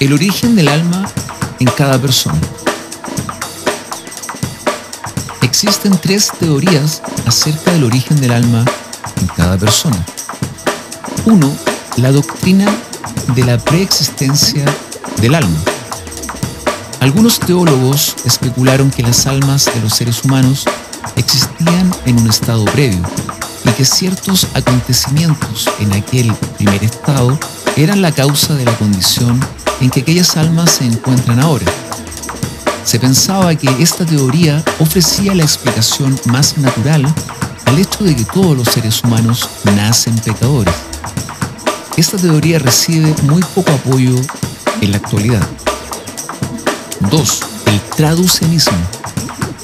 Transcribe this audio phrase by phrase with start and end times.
[0.00, 1.10] El origen del alma
[1.58, 2.38] en cada persona.
[5.42, 8.64] Existen tres teorías acerca del origen del alma
[9.20, 9.96] en cada persona.
[11.24, 11.52] Uno,
[11.96, 12.72] la doctrina
[13.34, 14.64] de la preexistencia
[15.20, 15.58] del alma.
[17.00, 20.64] Algunos teólogos especularon que las almas de los seres humanos
[21.16, 23.02] existían en un estado previo
[23.64, 27.36] y que ciertos acontecimientos en aquel primer estado
[27.76, 29.40] eran la causa de la condición
[29.80, 31.66] en que aquellas almas se encuentran ahora.
[32.84, 37.04] Se pensaba que esta teoría ofrecía la explicación más natural
[37.66, 40.74] al hecho de que todos los seres humanos nacen pecadores.
[41.96, 44.14] Esta teoría recibe muy poco apoyo
[44.80, 45.46] en la actualidad.
[47.10, 47.40] 2.
[47.66, 48.78] El traducenismo.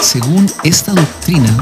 [0.00, 1.56] Según esta doctrina,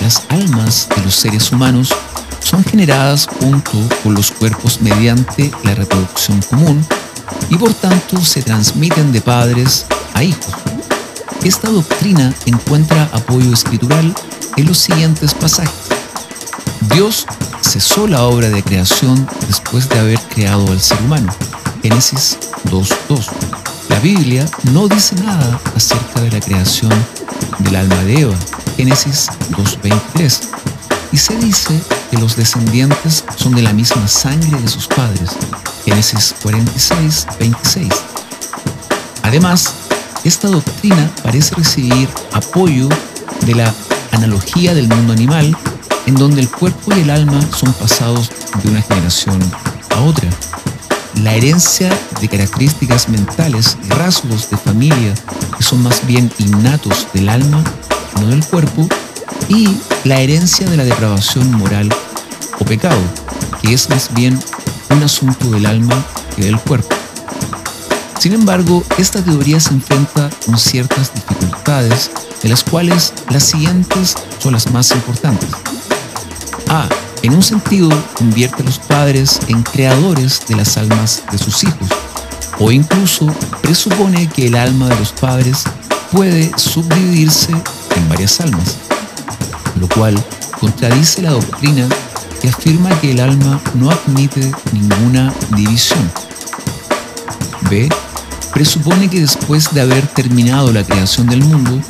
[0.00, 1.92] las almas de los seres humanos
[2.40, 6.84] son generadas junto con los cuerpos mediante la reproducción común
[7.50, 10.54] y por tanto se transmiten de padres a hijos.
[11.44, 14.14] Esta doctrina encuentra apoyo escritural
[14.56, 15.88] en los siguientes pasajes.
[16.94, 17.26] Dios
[17.60, 21.34] cesó la obra de creación después de haber creado al ser humano.
[21.82, 22.38] Génesis
[22.70, 23.26] 2.2.
[23.88, 26.92] La Biblia no dice nada acerca de la creación
[27.58, 28.34] del alma de Eva.
[28.76, 30.40] Génesis 2.23.
[31.12, 31.80] Y se dice
[32.12, 35.30] que los descendientes son de la misma sangre de sus padres.
[35.86, 37.88] Génesis 46, 26.
[39.22, 39.72] Además,
[40.22, 42.90] esta doctrina parece recibir apoyo
[43.46, 43.74] de la
[44.10, 45.56] analogía del mundo animal,
[46.04, 48.30] en donde el cuerpo y el alma son pasados
[48.62, 49.40] de una generación
[49.96, 50.28] a otra.
[51.22, 55.14] La herencia de características mentales rasgos de familia
[55.56, 57.64] que son más bien innatos del alma,
[58.20, 58.86] no del cuerpo,
[59.48, 61.88] y la herencia de la depravación moral
[62.62, 63.00] o pecado,
[63.60, 64.38] que es más bien
[64.90, 65.94] un asunto del alma
[66.36, 66.94] que del cuerpo.
[68.18, 74.52] Sin embargo, esta teoría se enfrenta con ciertas dificultades, de las cuales las siguientes son
[74.52, 75.50] las más importantes.
[76.68, 76.88] A.
[77.22, 81.88] En un sentido, convierte a los padres en creadores de las almas de sus hijos,
[82.58, 83.26] o incluso
[83.62, 85.64] presupone que el alma de los padres
[86.12, 88.76] puede subdividirse en varias almas,
[89.80, 90.14] lo cual
[90.60, 91.88] contradice la doctrina
[92.42, 96.10] que afirma que el alma no admite ninguna división.
[97.70, 97.88] B.
[98.52, 101.80] Presupone que después de haber terminado la creación del mundo,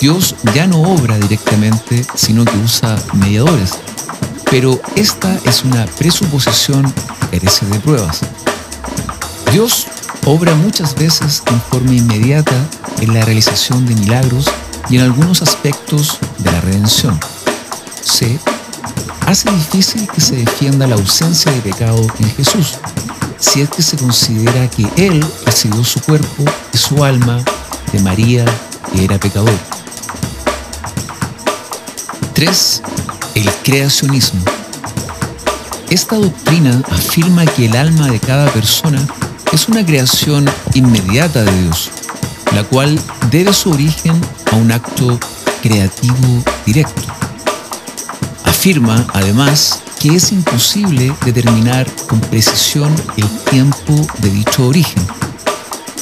[0.00, 3.72] Dios ya no obra directamente, sino que usa mediadores.
[4.48, 6.94] Pero esta es una presuposición
[7.32, 8.20] carece de pruebas.
[9.50, 9.88] Dios
[10.24, 12.54] obra muchas veces en forma inmediata
[13.00, 14.46] en la realización de milagros
[14.88, 17.18] y en algunos aspectos de la redención.
[18.00, 18.38] C
[19.28, 22.78] hace difícil que se defienda la ausencia de pecado en Jesús,
[23.38, 27.42] si es que se considera que Él recibió su cuerpo y su alma
[27.92, 28.46] de María,
[28.90, 29.52] que era pecador.
[32.32, 32.82] 3.
[33.34, 34.40] El creacionismo.
[35.90, 39.06] Esta doctrina afirma que el alma de cada persona
[39.52, 41.90] es una creación inmediata de Dios,
[42.54, 42.98] la cual
[43.30, 44.18] debe su origen
[44.52, 45.20] a un acto
[45.62, 47.17] creativo directo.
[48.68, 55.02] Afirma, además, que es imposible determinar con precisión el tiempo de dicho origen.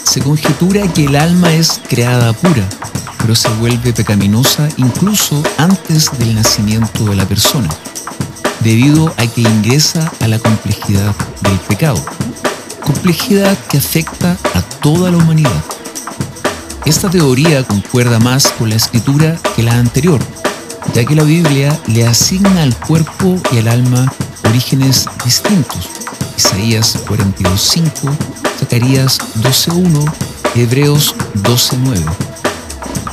[0.02, 2.68] Se conjetura que el alma es creada pura,
[3.18, 7.68] pero se vuelve pecaminosa incluso antes del nacimiento de la persona,
[8.64, 12.04] debido a que ingresa a la complejidad del pecado,
[12.84, 15.64] complejidad que afecta a toda la humanidad.
[16.84, 20.20] Esta teoría concuerda más con la escritura que la anterior,
[20.94, 24.12] ya que la Biblia le asigna al cuerpo y al alma
[24.48, 25.88] orígenes distintos.
[26.36, 28.10] Isaías 42.5,
[28.60, 30.12] Zacarías 12.1,
[30.54, 32.02] Hebreos 12.9.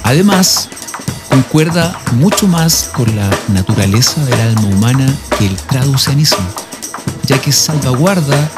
[0.04, 0.70] Además,
[1.30, 6.46] concuerda mucho más con la naturaleza del alma humana que el traducianismo,
[7.26, 8.50] ya que salvaguarda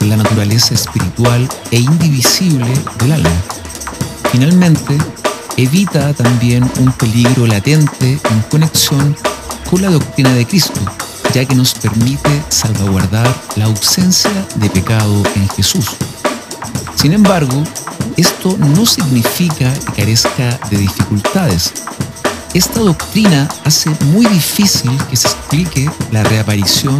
[0.00, 3.42] la naturaleza espiritual e indivisible del alma.
[4.32, 4.98] Finalmente,
[5.56, 9.16] evita también un peligro latente en conexión
[9.70, 10.80] con la doctrina de Cristo,
[11.32, 13.26] ya que nos permite salvaguardar
[13.56, 15.96] la ausencia de pecado en Jesús.
[16.94, 17.62] Sin embargo,
[18.16, 21.72] esto no significa que carezca de dificultades.
[22.54, 26.96] Esta doctrina hace muy difícil que se explique la reaparición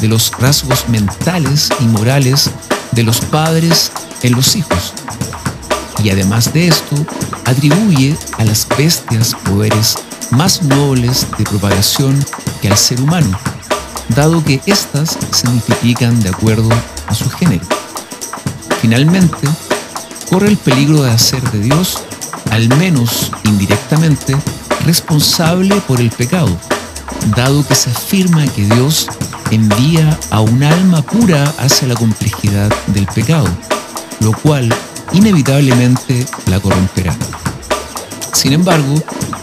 [0.00, 2.50] de los rasgos mentales y morales
[2.92, 3.90] de los padres
[4.22, 4.92] en los hijos.
[6.02, 6.96] Y además de esto,
[7.44, 9.96] atribuye a las bestias poderes
[10.30, 12.18] más nobles de propagación
[12.60, 13.38] que al ser humano,
[14.16, 16.68] dado que éstas se multiplican de acuerdo
[17.06, 17.64] a su género.
[18.80, 19.48] Finalmente,
[20.28, 21.98] corre el peligro de hacer de Dios,
[22.50, 24.34] al menos indirectamente,
[24.84, 26.50] responsable por el pecado,
[27.36, 29.06] dado que se afirma que Dios
[29.52, 33.46] envía a un alma pura hacia la complejidad del pecado,
[34.20, 34.74] lo cual
[35.12, 37.14] inevitablemente la corromperá.
[38.32, 38.94] Sin embargo,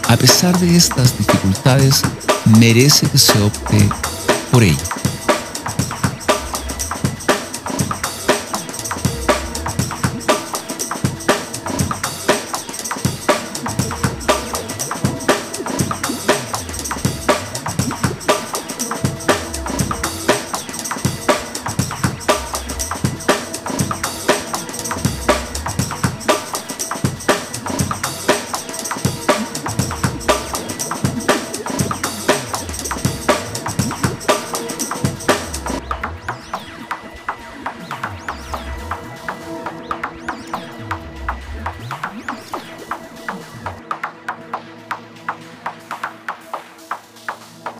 [0.08, 2.02] a pesar de estas dificultades,
[2.58, 3.88] merece que se opte
[4.50, 4.99] por ello.